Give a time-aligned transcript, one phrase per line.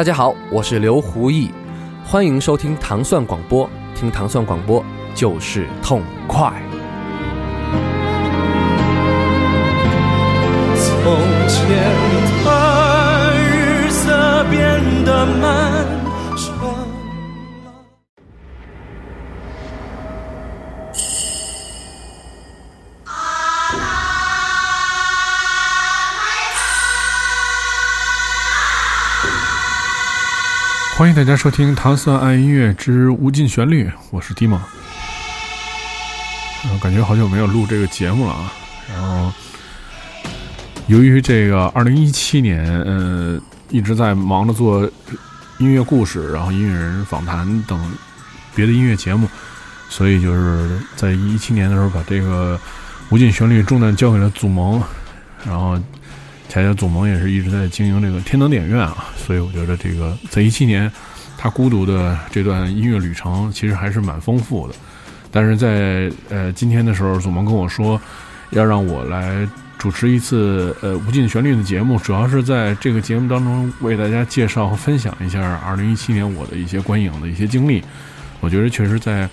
[0.00, 1.52] 大家好，我是刘胡毅，
[2.06, 4.82] 欢迎收听糖蒜广播，听糖蒜广播
[5.14, 6.50] 就是痛快。
[10.74, 11.04] 从
[11.46, 11.68] 前
[12.46, 15.84] 的日色变得慢
[31.00, 34.58] 欢迎大家收听《唐蒜爱音乐之无尽旋律》，我是 Dima。
[36.66, 38.52] 嗯，感觉好久没有录这个节目了啊。
[38.86, 39.32] 然后，
[40.88, 44.82] 由于这个二零一七年，呃，一直在忙着做
[45.56, 47.80] 音乐故事，然后音乐人访谈等
[48.54, 49.26] 别的音乐节目，
[49.88, 52.60] 所以就是在一七年的时候把这个
[53.08, 54.82] 无尽旋律重担交给了祖萌，
[55.46, 55.80] 然后。
[56.50, 60.90] 恰恰祖萌也是一直在经营这个天堂电影院啊，所以我觉得这个在一七年，
[61.38, 64.74] 他孤独的这段音乐旅程其实还是蛮丰富的。
[65.30, 68.00] 但是在呃今天的时候，祖萌跟我说，
[68.50, 77.80] 要让我来主持一次呃无尽旋律的节目，主要是在这个节目当中为大家介绍和分享一下二零一七年我的一些观影的一些经历。
[78.40, 79.30] 我觉得确实在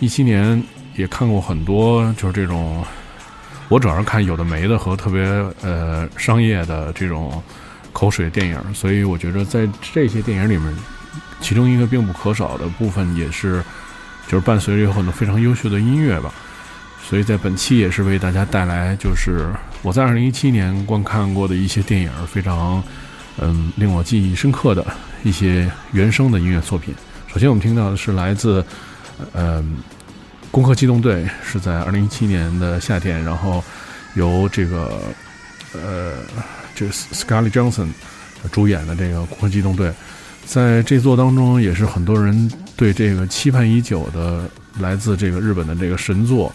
[0.00, 0.62] 一七年
[0.96, 2.84] 也看过很多，就是这种。
[3.68, 5.22] 我主要是看有的没的和特别
[5.60, 7.42] 呃商业的这种
[7.92, 10.74] 口水电影，所以我觉得在这些电影里面，
[11.40, 13.62] 其中一个必不可少的部分也是，
[14.26, 16.32] 就是伴随着有很多非常优秀的音乐吧。
[17.02, 19.50] 所以在本期也是为大家带来，就是
[19.82, 22.82] 我在二零一七年观看过的一些电影，非常
[23.38, 24.86] 嗯令我记忆深刻的
[25.24, 26.94] 一些原声的音乐作品。
[27.26, 28.64] 首先我们听到的是来自
[29.34, 29.62] 嗯。
[30.50, 33.62] 《攻壳机动队》是在二零一七年的夏天，然后
[34.14, 35.00] 由这个
[35.74, 36.14] 呃，
[36.74, 37.88] 这个 Scarlett Johnson
[38.50, 39.88] 主演的这个《攻壳机动队》，
[40.46, 44.48] 在这座当中也是很多人对这个期盼已久的
[44.80, 46.50] 来自这个日本的这个神作，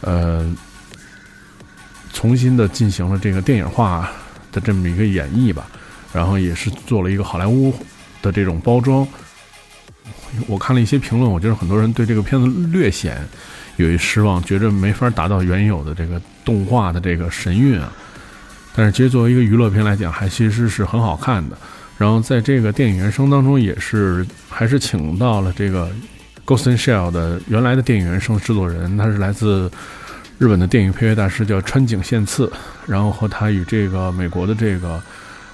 [0.00, 0.44] 呃，
[2.12, 4.10] 重新的进行了这个电影化
[4.50, 5.66] 的这么一个演绎吧，
[6.12, 7.72] 然后也是做了一个好莱坞
[8.20, 9.06] 的这种包装。
[10.46, 13.18] 我看了一些评论，我觉得很多人对这个片子略显
[13.76, 17.92] 有一失望，觉着没法达到原有的这个动画的这个神韵啊。
[18.74, 21.56] 但是其实作为一个娱乐片来讲，还其实是很好看的。
[21.96, 25.90] 然后在这个电影原声当中，也是还是请到了这个
[26.46, 29.70] Ghost and Shell 的原来的电影原声制作人，他是来自
[30.38, 32.52] 日本的电影配乐大师，叫川井宪次。
[32.86, 35.02] 然后和他与这个美国的这个。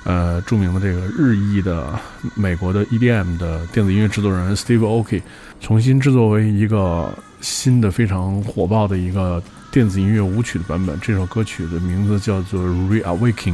[0.04, 1.98] 呃，著名的这个日裔的
[2.34, 5.22] 美国的 EDM 的电子音乐制作人 Steve Aoki
[5.60, 10.98] 重新制作为一个新的非常火爆的一个电子音乐舞曲的版本。
[11.00, 13.52] 这首歌曲的名字叫做《Reawakening》，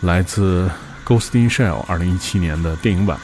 [0.00, 0.68] 来自
[1.08, 3.16] 《Ghost in Shell》二零一七年的电影版。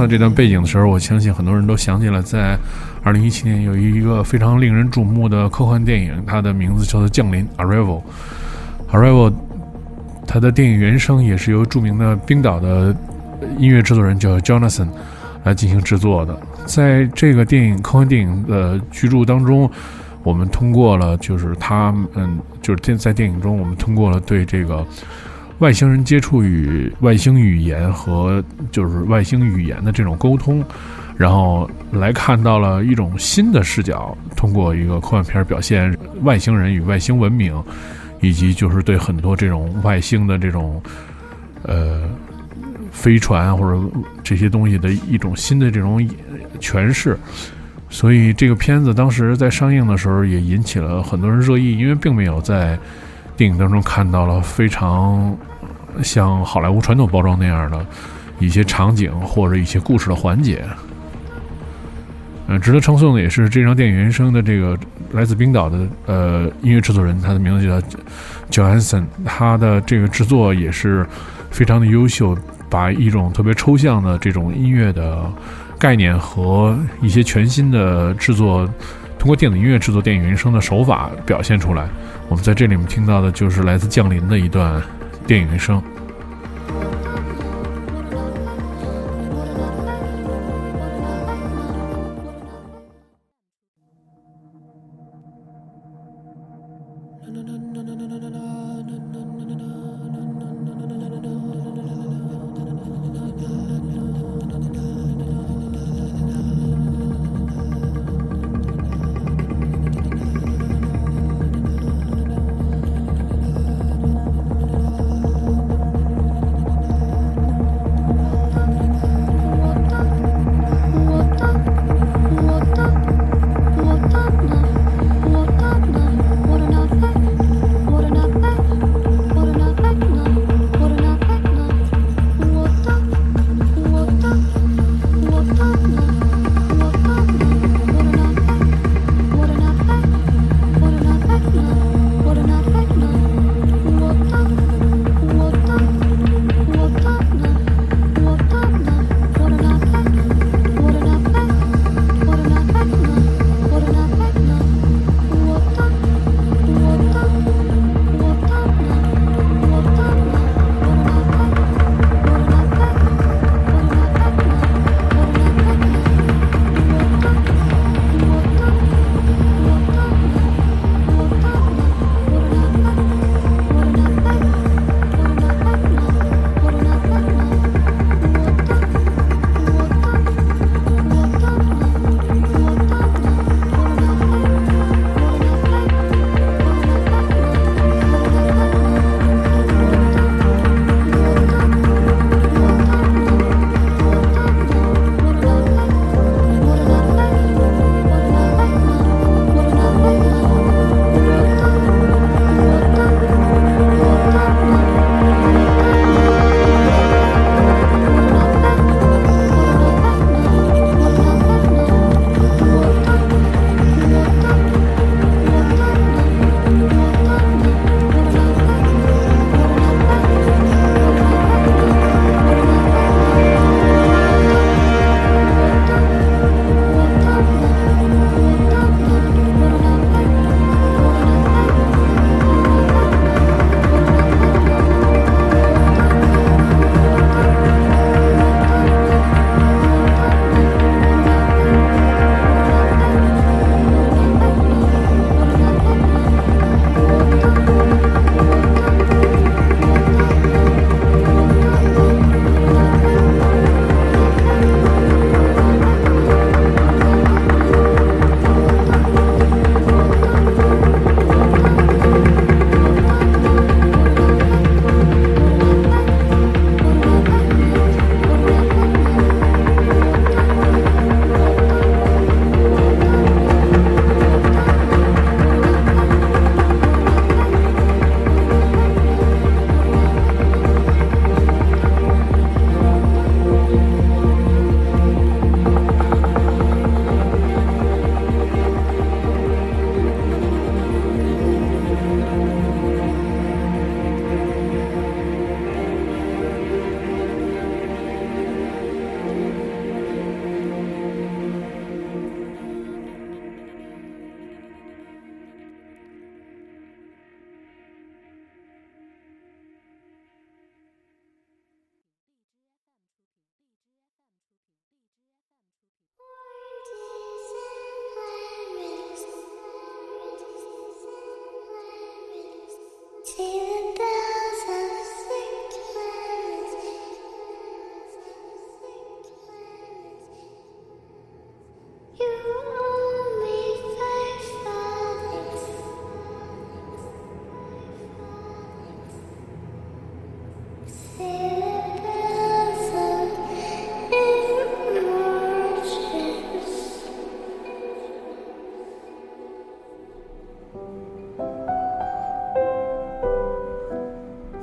[0.00, 2.58] 到这段背景的时候，我相信很多人都想起了在
[3.02, 8.00] 二零一七年有一个非常令人瞩目的科幻电影，它的名字叫做《降临》（Arrival）。
[8.90, 9.30] Arrival，
[10.26, 12.96] 它的电影原声也是由著名的冰岛的
[13.58, 14.88] 音乐制作人叫 Jonathan
[15.44, 16.34] 来进行制作的。
[16.64, 19.70] 在这个电影科幻电影的居住当中，
[20.22, 24.82] 我们通过了就是他嗯，就是电在电影中，我们通过了对这个。
[25.60, 28.42] 外星人接触与外星语言和
[28.72, 30.64] 就是外星语言的这种沟通，
[31.18, 37.62] 然后来看到了一种新的视角，通过一个科幻片表现外星人与外星文明，
[38.22, 40.82] 以及就是对很多这种外星的这种
[41.64, 42.08] 呃
[42.90, 43.78] 飞船或者
[44.24, 46.00] 这些东西的一种新的这种
[46.58, 47.18] 诠释。
[47.90, 52.78] 所以这个片子当时在上映的时候也引起了很多人热议，因为并没有在
[53.36, 55.36] 电影当中看到了非常。
[56.02, 57.84] 像好莱坞传统包装那样的
[58.38, 60.64] 一些场景或者一些故事的环节，
[62.48, 64.78] 嗯，值得称颂的也是这张电影原声的这个
[65.12, 67.80] 来自冰岛的呃音乐制作人，他的名字叫
[68.50, 71.06] Johansson，他的这个制作也是
[71.50, 72.36] 非常的优秀，
[72.68, 75.30] 把一种特别抽象的这种音乐的
[75.78, 78.66] 概念和一些全新的制作，
[79.18, 81.86] 通过电子音乐制作电影原声的手法表现出来。
[82.28, 84.80] 我们在这里面听到的就是来自降临的一段。
[85.26, 85.82] 电影原声。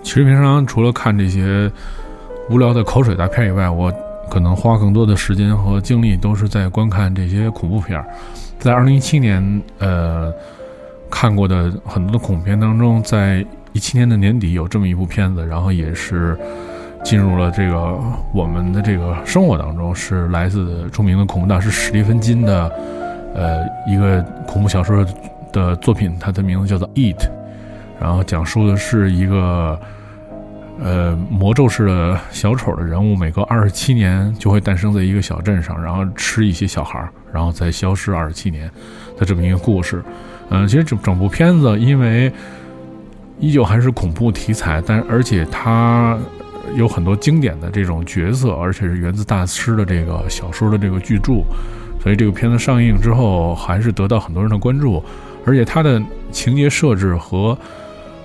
[0.08, 1.70] 其实平常除了看这些
[2.50, 3.92] 无聊的口水大片以外，我
[4.30, 8.08] 可能花更多的时间和精力都是在观看这些恐怖片儿。
[8.58, 10.32] 在二零一七年，呃，
[11.12, 16.40] 看过的很多的恐怖片当中，在一七年的年底有这么一部片子，然后也是
[17.04, 18.00] 进入了这个
[18.34, 22.72] 我们的这个生活当中，是来自著名的恐怖大师史蒂芬金的
[23.36, 25.06] 呃一个恐怖小说
[25.52, 27.18] 的作品，它的名字叫做《Eat》，
[28.00, 29.78] 然后讲述的是一个。
[30.80, 38.70] 呃，魔咒式的小丑的人物，每隔二十七年就会诞生在一个小镇上，然后吃一些小孩儿，然后再消失二十七年
[39.18, 40.04] 的这么一个故事。
[40.50, 42.32] 嗯，其实整整部片子因为
[43.40, 46.18] 依旧还是恐怖题材，但而且它
[46.76, 51.44] 有很多经典的这种角色，而且是源自大师的这个小说的这个巨著，
[52.02, 55.04] 所以这个片子上映之后还是得到很多人的关注，
[55.44, 56.00] 而且它的
[56.32, 57.58] 情节设置和。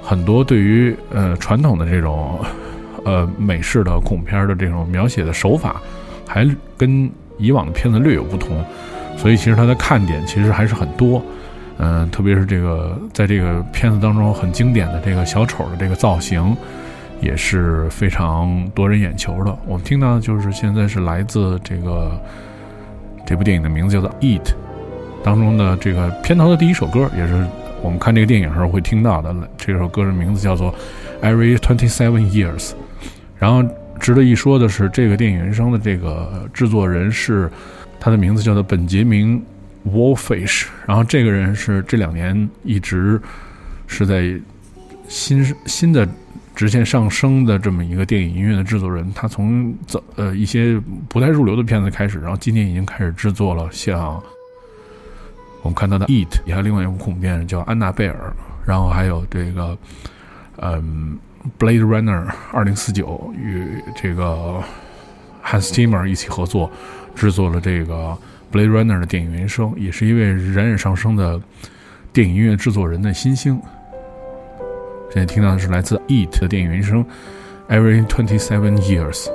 [0.03, 2.39] 很多对于呃传统的这种
[3.05, 5.81] 呃美式的恐怖片的这种描写的手法，
[6.27, 8.65] 还跟以往的片子略有不同，
[9.17, 11.23] 所以其实它的看点其实还是很多，
[11.79, 16.57] 嗯，特别是这个在这个片子当中很经典的这个小丑的这个造型，
[17.21, 19.57] 也是非常夺人眼球的。
[19.67, 22.13] 我们听到的就是现在是来自这个
[23.27, 24.41] 这部电影的名字叫做《Eat》
[25.25, 27.47] 当中的这个片头的第一首歌，也是。
[27.83, 30.73] 我们看这个电影时候会听到的这首歌的名字叫做
[31.27, 32.71] 《Every Twenty Seven Years》。
[33.39, 37.51] 然后值得一说的是，这个电影原声的这个制作人是
[37.99, 39.43] 他的名字叫做本杰明·
[39.91, 40.67] Wolfish。
[40.87, 43.21] 然后这个人是这两年一直
[43.89, 44.33] 是在
[45.09, 46.09] 新新的
[46.55, 49.13] 直线上升的这么一个电影音乐的制作人。
[49.13, 54.23] 他从早呃一些不太入流的片子开始，然后今年已经开始制作了像。
[55.63, 58.15] 我们看到的《Eat》也还有另外一部恐怖片叫《安娜贝尔》，
[58.67, 59.79] 然后还有这个，
[60.57, 61.17] 嗯，
[61.65, 64.61] 《Blade Runner》二零四九与这个
[65.45, 66.71] Hans Zimmer 一起合作
[67.15, 68.17] 制作了这个
[68.57, 71.41] 《Blade Runner》的电影原声，也是一位冉冉上升的
[72.13, 73.61] 电影音乐制作人的新星。
[75.13, 77.05] 现在听到的是来自《Eat》的电影原声，
[77.69, 79.27] 《Every Twenty Seven Years》。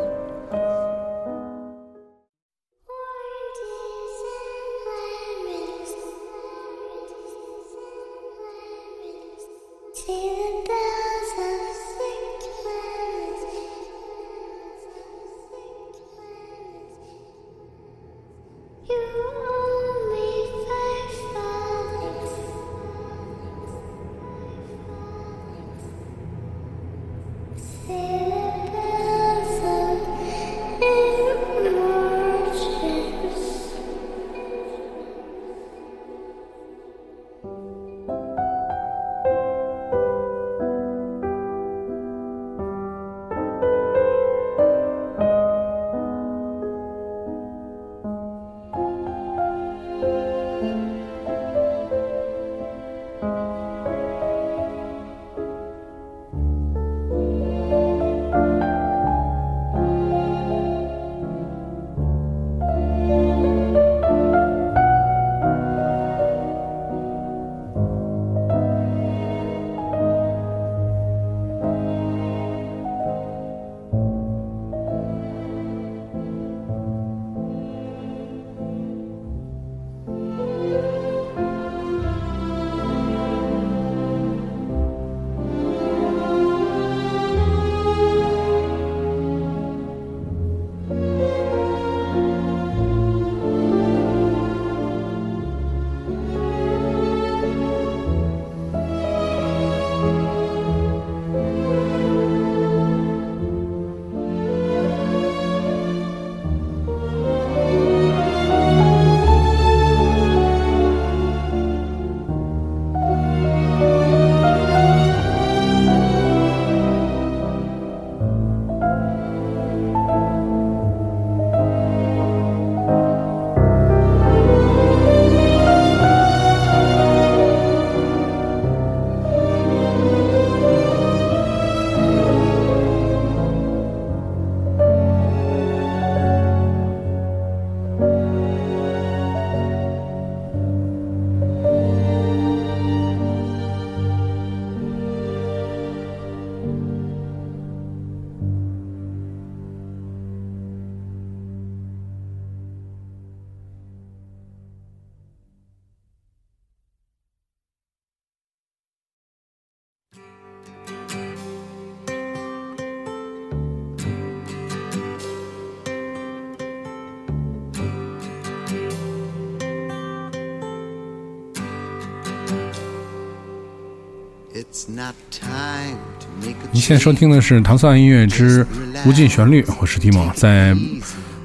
[176.88, 178.66] 现在收听的是《唐宋音乐之
[179.06, 180.26] 无尽旋律》，我是提莫。
[180.34, 180.74] 在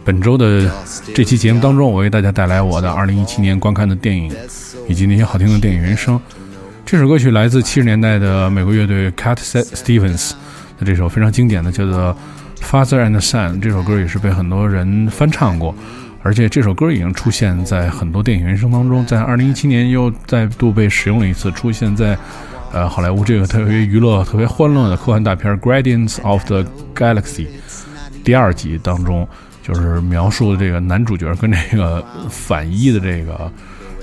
[0.05, 0.71] 本周的
[1.13, 4.33] 这期节目当中，我为大家带来我的2017年观看的电影，
[4.87, 6.21] 以及那些好听的电影原声。
[6.87, 10.31] 这首歌曲来自七十年代的美国乐队 Cat Stevens
[10.79, 12.17] 的这首非常经典的，叫做
[12.65, 13.55] 《Father and Son》。
[13.61, 15.75] 这首歌也是被很多人翻唱过。
[16.23, 22.17] 而且这首歌已经出现在很多电影原声当中，在二零一七年又再度被使用了一次，出现在
[22.73, 27.47] 呃好莱坞这个特别娱乐、特别欢乐的科幻大片《Guardians of the Galaxy》
[28.25, 29.29] 第二集当中，
[29.63, 33.53] 就是描述的这个男主角跟这个反一的这个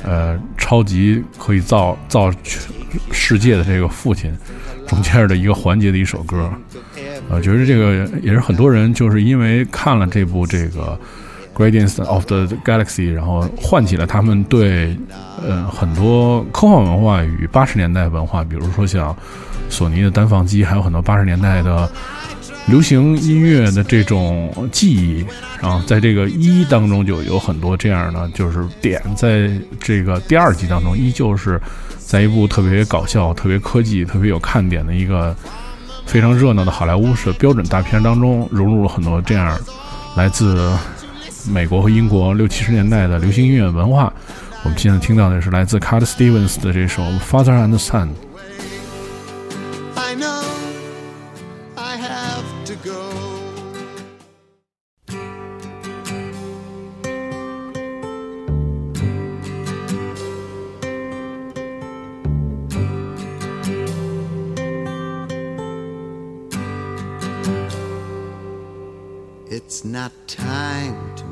[0.03, 2.31] 呃超级可以造造
[3.11, 4.31] 世界的这个父亲
[4.87, 6.51] 中间的一个环节的一首歌，
[7.29, 10.99] 呃，觉得这个也是很多人就是因为看了这部这个。
[11.59, 14.97] Guardians of the Galaxy，然后唤起了他们对
[15.45, 19.13] 呃很多科幻文化与八十年代文化，比如说像
[19.69, 21.91] 索尼的单放机，还有很多八十年代的
[22.67, 25.25] 流行音乐的这种记忆。
[25.61, 31.61] 然后在这个一当中就有很多这样的就是点，在这个第二集当中，依旧是
[31.97, 35.35] 在一部特别搞笑、特别科技、特别有看点的一个
[36.05, 39.59] 非常热闹的好莱坞式标准大片当中，融入了很多这样
[40.15, 40.71] 来自。
[41.49, 44.13] 美国和英国六七十年代的流行音乐文化，
[44.63, 48.07] 我们现在听到的是来自 Cat Stevens 的这首《Father and Son》。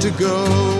[0.00, 0.79] to go.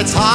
[0.00, 0.29] it's hard.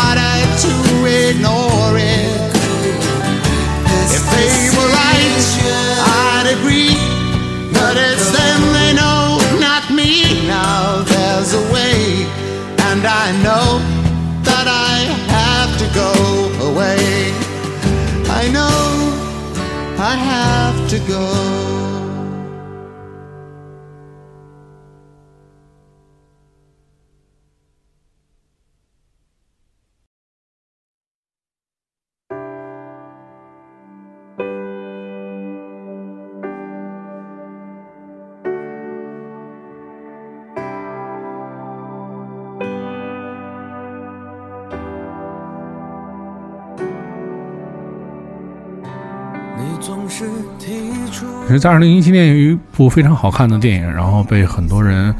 [51.65, 55.11] 在二零一七年有一部非常好看的电影，然后被很多人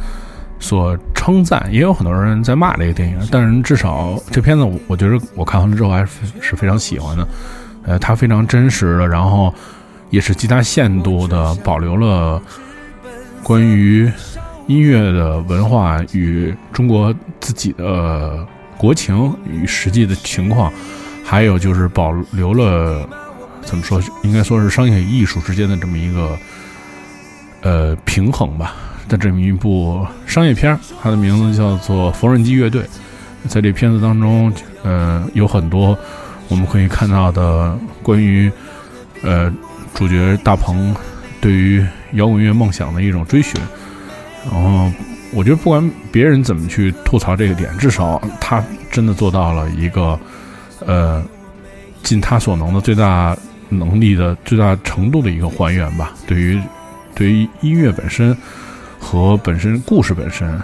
[0.60, 3.18] 所称赞，也有很多人在骂这个电影。
[3.32, 6.08] 但是至少这片子，我我觉得我看完了之后还是
[6.40, 7.28] 是非常喜欢的。
[7.86, 9.52] 呃，它非常真实的，然后
[10.12, 12.40] 也是极大限度的保留了
[13.42, 14.08] 关于
[14.68, 18.46] 音乐的文化与中国自己的
[18.78, 20.72] 国情与实际的情况，
[21.24, 23.10] 还有就是保留了。
[23.66, 24.02] 怎么说？
[24.24, 26.38] 应该说是商业与艺术之间的这么一个
[27.62, 28.76] 呃平衡吧。
[29.08, 32.82] 的这么一部商业片它的名字叫做《缝纫机乐队》。
[33.48, 34.52] 在这片子当中，
[34.82, 35.96] 呃，有很多
[36.48, 38.52] 我们可以看到的关于
[39.22, 39.54] 呃
[39.94, 40.96] 主角大鹏
[41.40, 43.62] 对于摇滚乐梦想的一种追寻。
[44.52, 44.92] 然后，
[45.32, 50.20] 我觉得不管别人怎么去吐槽这个点，至少他真的做到了一个
[50.84, 51.24] 呃
[52.02, 53.38] 尽他所能的最大。
[53.70, 56.60] 能力的最大程度的一个还原吧，对于
[57.14, 58.36] 对于音乐本身
[59.00, 60.60] 和本身故事本身。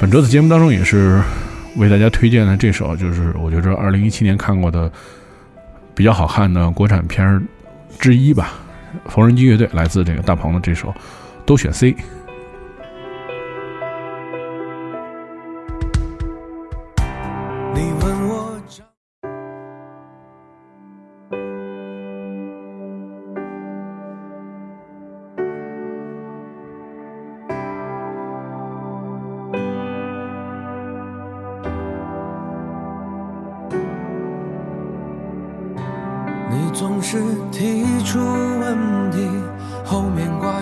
[0.00, 1.20] 本周的节目当中也是
[1.76, 4.90] 为大家推荐的这首，就是我觉着二零一七年看过的
[5.94, 7.42] 比较好看的国产片
[7.98, 8.54] 之一吧，
[9.10, 10.94] 《缝纫机乐队》来自这个大鹏的这首，
[11.44, 11.96] 都选 C。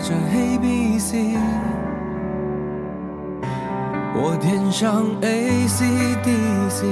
[0.06, 1.36] 着 A B C。
[4.14, 5.84] 我填上 A C
[6.22, 6.30] D
[6.68, 6.86] C，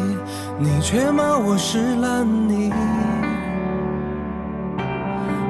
[0.59, 2.73] 你却骂我是烂泥。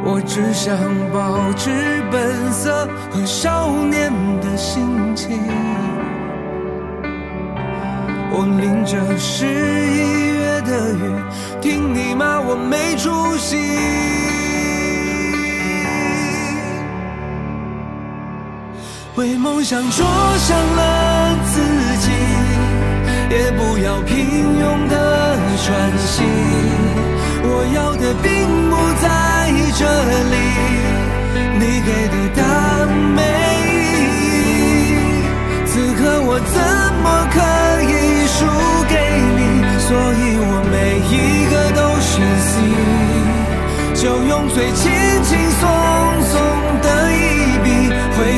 [0.04, 0.76] 我只想
[1.10, 1.70] 保持
[2.12, 5.40] 本色和少年的心情。
[8.30, 11.00] 我淋着十一月的雨，
[11.62, 14.33] 听你骂我没出息。
[19.44, 20.06] 梦想灼
[20.38, 21.60] 伤了自
[21.98, 22.08] 己，
[23.28, 24.16] 也不要平
[24.58, 26.22] 庸的喘息。
[27.42, 28.30] 我要的并
[28.70, 29.04] 不在
[29.76, 29.84] 这
[30.32, 30.36] 里，
[31.60, 33.20] 你给的答案没
[33.68, 33.76] 意
[34.32, 34.32] 义。
[35.66, 36.56] 此刻我怎
[37.04, 37.36] 么可
[37.84, 37.92] 以
[38.32, 38.48] 输
[38.88, 38.96] 给
[39.36, 39.38] 你？
[39.78, 40.74] 所以我每
[41.12, 41.12] 一
[41.52, 42.12] 个都选
[42.48, 42.52] C，
[44.02, 44.80] 就用最轻
[45.22, 45.62] 轻松
[46.32, 46.32] 松
[46.80, 47.33] 的一，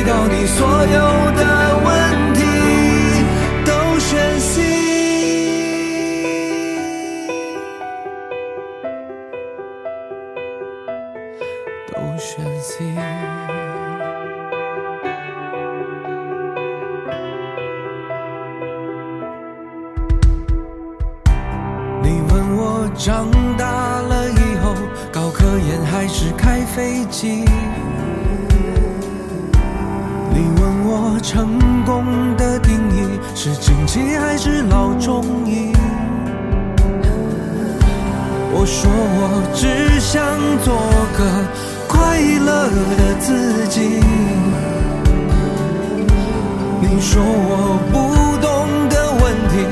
[0.07, 0.97] 回答你所有
[1.35, 1.41] 的
[1.83, 2.39] 问题，
[3.65, 4.61] 都选 C，
[11.91, 12.85] 都选 C。
[22.01, 23.65] 你问我长大
[24.03, 24.73] 了以后，
[25.11, 27.43] 搞科研还是开飞机？
[30.37, 31.49] 你问我成
[31.83, 32.05] 功
[32.37, 35.73] 的定义是经济还是老中医？
[38.53, 40.23] 我说我只想
[40.63, 40.75] 做
[41.17, 41.19] 个
[41.87, 42.69] 快乐
[42.99, 43.99] 的自己。
[46.81, 47.97] 你说我不
[48.37, 48.47] 懂
[48.89, 49.65] 的问题，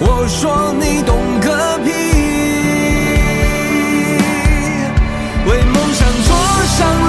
[0.00, 1.48] 我说你懂个
[1.82, 1.88] 屁。
[5.46, 6.28] 为梦想着
[6.76, 6.78] 上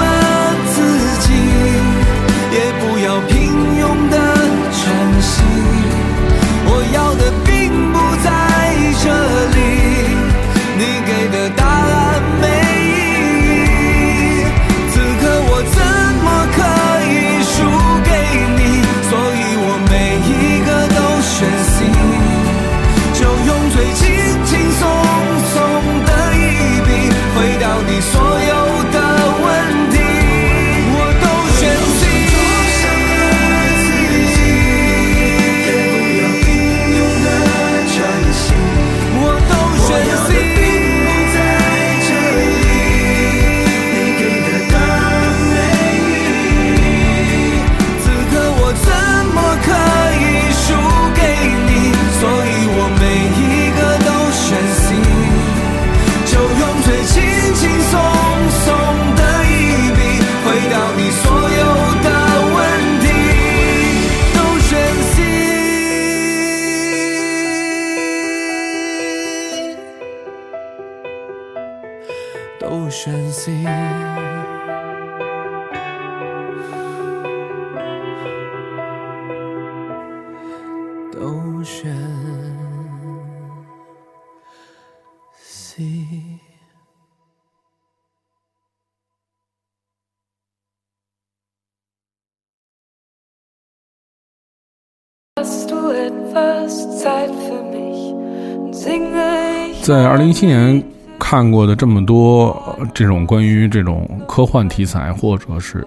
[99.92, 100.82] 在二零一七年
[101.18, 105.86] 看过的这么多这种关于这种科幻题材，或者是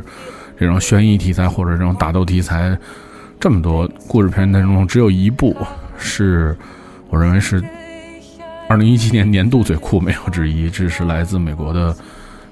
[0.60, 2.78] 这种悬疑题材，或者这种打斗题材，
[3.40, 5.58] 这么多故事片当中，只有一部
[5.98, 6.56] 是
[7.10, 7.64] 我认为是
[8.70, 10.70] 二零一七年年度最酷，没有之一。
[10.70, 11.96] 这是来自美国的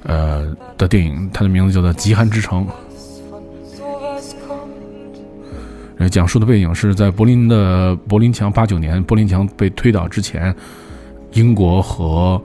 [0.01, 2.67] 呃的电影，它的名字叫做《极寒之城》。
[6.09, 10.53] 讲述的背景是在柏林的柏林墙八九年，柏林墙被推倒之前，
[11.33, 12.41] 英国和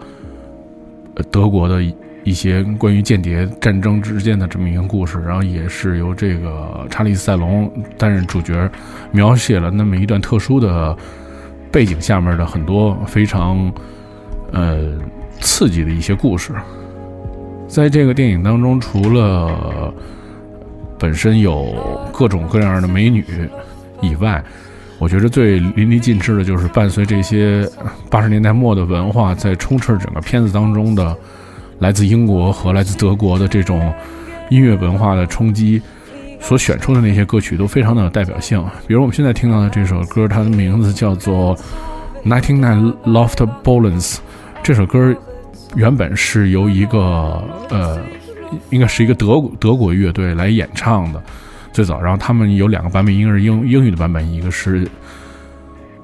[1.30, 1.82] 德国的
[2.24, 8.70] 一些关于间谍战争之间的这么一个故事，然后也是由这个查理斯·塞隆担任主角，
[9.10, 10.96] 描写了那么一段特殊的
[11.70, 13.72] 背景下面的很多非常
[14.52, 14.78] 呃
[15.40, 16.52] 刺激的一些故事。
[17.66, 19.92] 在这个电影当中，除了
[20.98, 21.74] 本身有
[22.12, 23.24] 各种各样的美女
[24.00, 24.42] 以外，
[24.98, 27.68] 我觉得最淋漓尽致的就是伴随这些
[28.10, 31.16] 八十年代末的文化，在充斥整个片子当中的
[31.78, 33.92] 来自英国和来自德国的这种
[34.50, 35.80] 音乐文化的冲击，
[36.40, 38.62] 所选出的那些歌曲都非常的有代表性。
[38.86, 41.56] 比如我们现在听到的这首歌，它的名字叫做
[42.24, 44.14] 《Nineteen Nine Loft Ballons》，
[44.62, 45.14] 这首歌
[45.76, 47.98] 原本是由一个呃。
[48.70, 51.22] 应该是一个德国德国乐队来演唱的，
[51.78, 54.84] 最早，然后他们有两个版本，一个是英英语的版本，一个是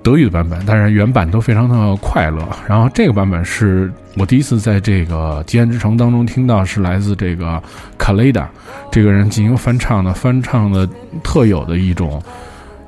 [0.05, 2.49] 德语的版本，但是原版都非常的快乐。
[2.69, 7.61] 然后这个版本是我第一次在这个《极限之城》当中听到，是来自这个
[7.99, 8.49] 卡雷达
[8.89, 10.89] 这个人进行翻唱的，翻唱的
[11.25, 12.23] 特有的一种，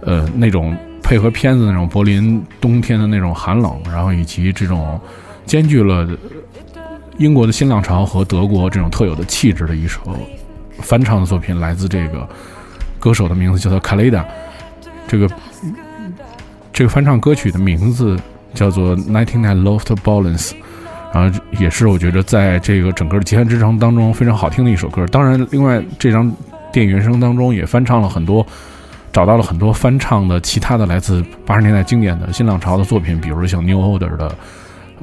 [0.03, 5.01] 呃，那种配合片子那种柏林冬天的那种寒冷，然后以及这种
[5.45, 6.09] 兼具了。
[7.19, 10.01] 英国的新浪潮和德国这种特有的气质的一首
[10.83, 12.29] 翻唱的作品，来自这个
[13.07, 14.27] 歌手的名字叫做卡雷达。
[15.07, 15.31] 这个
[16.73, 18.19] 这个翻唱歌曲的名字
[18.53, 20.49] 叫做《Nineteen Nine Loft Ballons》，
[21.15, 25.07] 然后也是我觉得在这个整个的《极限之城》当中非常好听的一首歌。
[25.07, 26.35] 当然，另外这张
[26.73, 28.45] 电影原声当中也翻唱了很多，
[29.13, 34.35] 找到了很多翻唱的其他的来自八十年代经典的新浪潮的作品，比如像 New Order 的。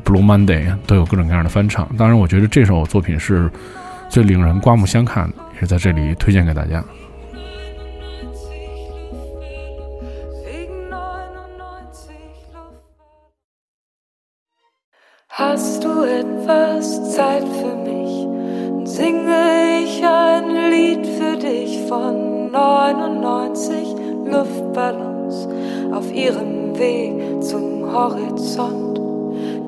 [0.03, 3.49] Blue Monday 都有各种各样的翻唱，当然，我觉得这首作品是
[4.09, 6.83] 最令人刮目相看的，也是在这里推荐给大家。
[21.53, 25.47] 80 von 99 Luftballons
[25.93, 28.99] auf ihrem Weg zum Horizont.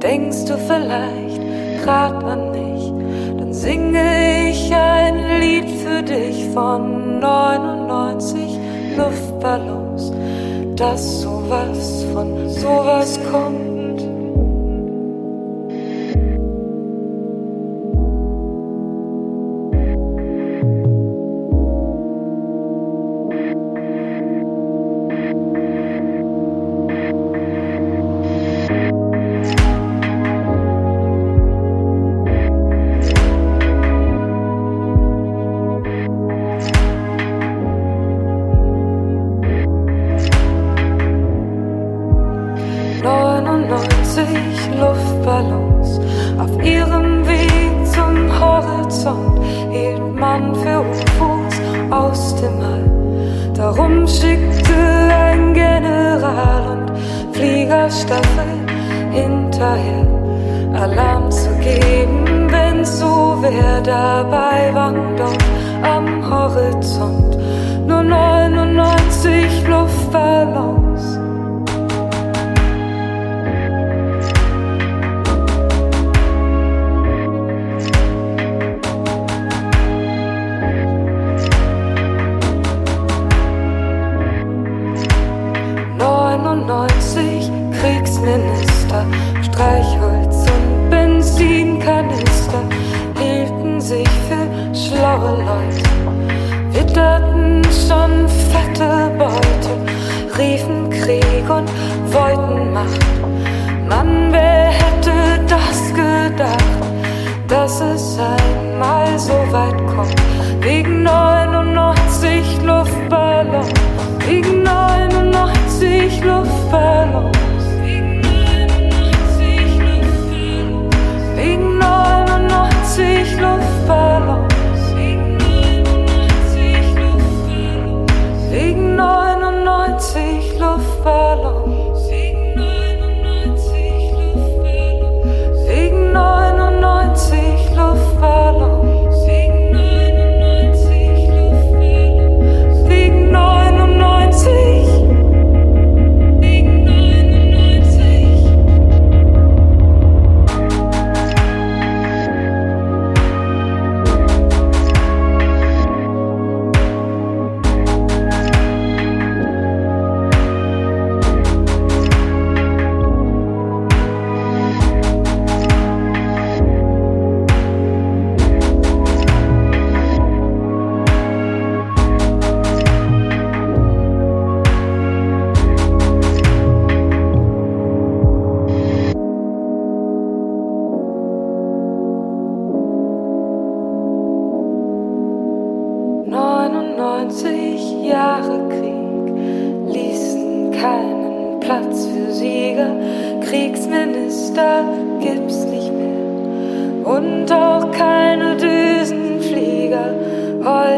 [0.01, 1.41] Denkst du vielleicht
[1.83, 2.91] gerade an mich,
[3.37, 8.59] dann singe ich ein Lied für dich von 99
[8.97, 10.11] Luftballons,
[10.75, 13.74] dass sowas von sowas kommt.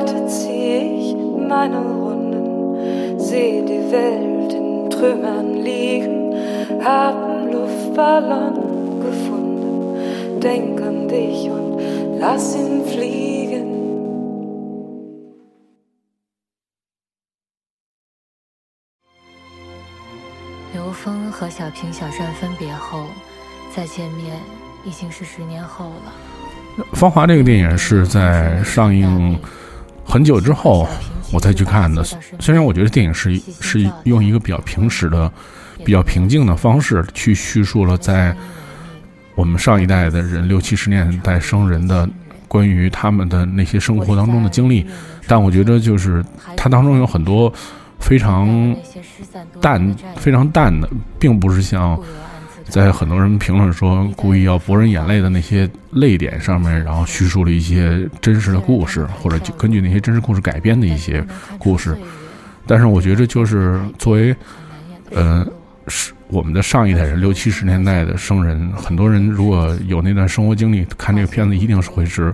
[0.08, 1.16] Heute zieh ich
[1.50, 6.34] meine Runden, seh die Welt in Trümmern liegen,
[6.80, 11.82] hab'n Luftballon gefunden, denk an dich und
[12.20, 13.76] lass ihn fliegen.
[20.74, 23.04] 刘峰和小平、小善分别后，
[23.76, 24.38] 再见面
[24.86, 26.14] 已经是十年后了。
[26.96, 29.38] 《芳华》这个电影是在上映
[30.08, 30.88] 很久之后
[31.34, 32.02] 我再去看的。
[32.40, 35.32] 虽然我觉得电影是是用一个比较平实的、
[35.84, 38.36] 比较平静的方式去叙述了在
[39.36, 42.10] 我们上一代的人六七十年代生人的
[42.48, 44.86] 关于他们的那些生活当中的经历，
[45.28, 46.24] 但我觉得就是
[46.56, 47.52] 它当中有很多
[48.00, 48.76] 非常
[49.62, 50.90] 淡、非常淡的，
[51.20, 52.00] 并不是像。
[52.70, 61.26] 在很多人评论说故意要博人眼泪的那些泪点上面，然后叙述了一些真实的故事，或者就根据那些真实故事改编的一些
[61.58, 61.98] 故事。
[62.66, 64.36] 但是我觉得，就是作为，
[65.12, 65.48] 呃，
[65.88, 72.34] 是我们的上一代人，六七十年代的生人，很多人如果有那段生活经历，看这个片子一定是会是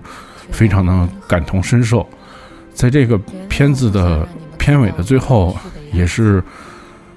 [0.50, 2.06] 非常的感同身受。
[2.74, 3.16] 在这个
[3.48, 4.28] 片子的
[4.58, 5.56] 片尾的最后，
[5.92, 6.42] 也是。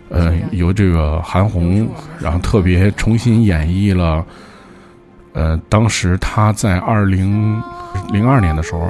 [0.10, 1.88] 呃，由这个韩红，
[2.20, 4.26] 然后特别重新演绎了，
[5.34, 7.62] 呃，当时他在二零
[8.14, 8.89] 零二年的时候，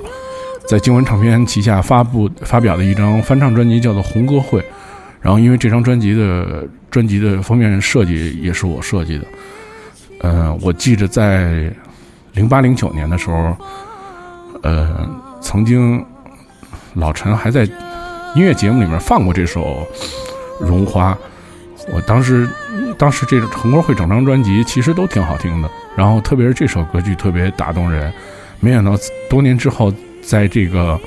[0.67, 4.59] 在经文唱片旗下发布发表的一张翻唱专辑，叫做《红歌会》。
[5.19, 9.25] 然后，因为这张专辑的专辑的封面设计也是我设计的。
[10.21, 11.73] 呃，我记着在
[12.33, 13.57] 零八零九年的时候，
[14.61, 15.09] 呃，
[15.41, 16.05] 曾经
[16.93, 17.63] 老陈还在
[18.35, 19.85] 音乐节目里面放过这首。
[20.59, 21.17] 绒花，
[21.93, 22.49] 我当时，
[22.97, 28.11] 当时这个红歌会整张专辑其实都挺好听的，然后特别是这首歌曲特别打动人。
[28.59, 28.93] 没想到
[29.29, 30.95] 多年之后，在这个《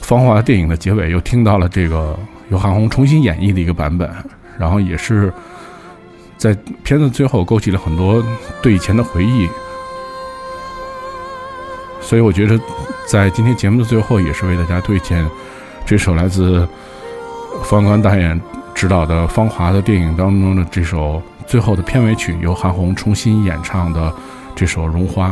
[0.00, 2.18] 芳华》电影的结尾，又听到了这个
[2.50, 4.12] 由韩红重新演绎的一个版本，
[4.58, 5.32] 然后也是
[6.36, 6.52] 在
[6.82, 8.24] 片子最后勾起了很多
[8.60, 9.48] 对以前的回忆。
[12.00, 12.60] 所以我觉得，
[13.06, 15.24] 在今天节目的最后，也是为大家推荐
[15.86, 16.68] 这首来自
[17.62, 18.38] 方刚导演。
[18.74, 24.12] 指导的《芳华》的电影当中的这首最后的片尾曲，由韩红重新演唱的
[24.54, 25.28] 这首《绒花》。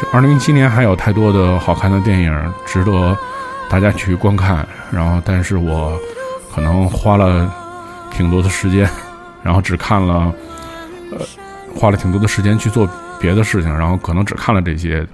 [0.00, 3.16] 就二零一七年还有太多的好看的电影值得
[3.70, 5.96] 大家去观看，然后但是我
[6.54, 7.48] 可能花了
[8.10, 8.88] 挺多的时间，
[9.42, 10.32] 然后只看了，
[11.12, 11.18] 呃，
[11.74, 12.88] 花了挺多的时间去做
[13.20, 15.06] 别的事情，然后可能只看了这些。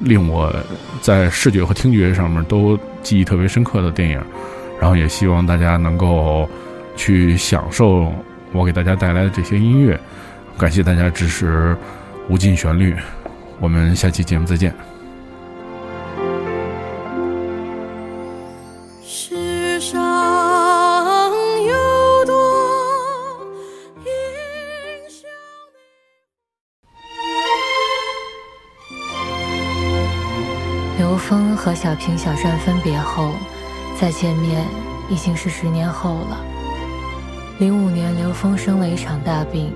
[0.00, 0.54] 令我
[1.00, 4.20] 在视觉和听觉上面都记忆特别深刻的电影，
[4.80, 6.48] 然后也希望大家能够
[6.96, 8.12] 去享受
[8.52, 9.98] 我给大家带来的这些音乐。
[10.56, 11.76] 感谢大家支持
[12.28, 12.94] 无尽旋律，
[13.60, 14.97] 我们下期节目再见。
[31.80, 33.30] 小平、小善分别后，
[33.96, 34.66] 再见面
[35.08, 36.44] 已经是十年后了。
[37.60, 39.72] 零五年，刘峰生了一场大病，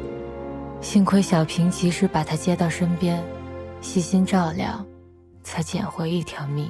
[0.80, 3.22] 幸亏小平及时把他接到身边，
[3.80, 4.84] 细心照料，
[5.44, 6.68] 才捡回一条命。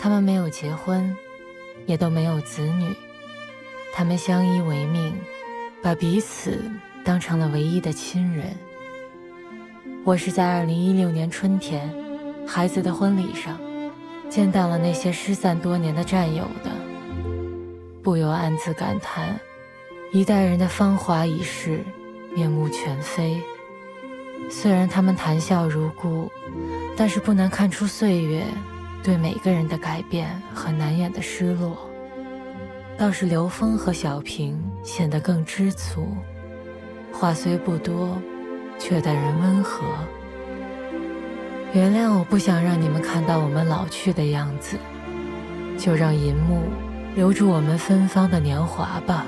[0.00, 1.14] 他们没有结婚，
[1.84, 2.96] 也都没有子女，
[3.92, 5.14] 他们相依为命，
[5.82, 6.58] 把彼此
[7.04, 8.56] 当成了唯一的亲人。
[10.04, 11.94] 我是在二零一六年春天。
[12.46, 13.60] 孩子的婚礼上，
[14.30, 16.70] 见到了那些失散多年的战友的，
[18.00, 19.38] 不由暗自感叹：
[20.12, 21.80] 一代人的芳华已逝，
[22.32, 23.42] 面目全非。
[24.48, 26.30] 虽然他们谈笑如故，
[26.96, 28.44] 但是不难看出岁月
[29.02, 31.76] 对每个人的改变和难掩的失落。
[32.96, 36.06] 倒是刘峰和小平显得更知足，
[37.12, 38.16] 话虽不多，
[38.78, 39.82] 却待人温和。
[41.72, 44.76] 原谅我不想让你们看到我们老去的样子，
[45.78, 46.64] 就让银幕
[47.14, 49.24] 留住我们芬芳的年华吧。